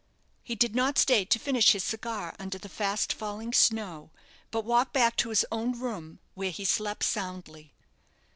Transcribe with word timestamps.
He 0.41 0.55
did 0.55 0.73
not 0.73 0.97
stay 0.97 1.25
to 1.25 1.37
finish 1.37 1.73
his 1.73 1.83
cigar 1.83 2.35
under 2.39 2.57
the 2.57 2.67
fast 2.69 3.13
falling 3.13 3.53
snow; 3.53 4.09
but 4.49 4.65
walked 4.65 4.93
back 4.93 5.15
to 5.17 5.29
his 5.29 5.45
own 5.51 5.79
room, 5.79 6.17
where 6.33 6.49
he 6.49 6.65
slept 6.65 7.03
soundly. 7.03 7.71